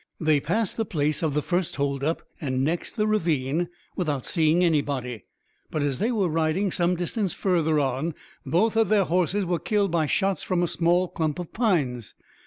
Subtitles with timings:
[0.19, 4.63] They passed the place of the first hold up, and next the ravine without seeing
[4.63, 5.25] anybody.
[5.69, 9.91] But as they were riding some distance further on both of their horses were killed
[9.91, 12.15] by shots from a small clump of pines.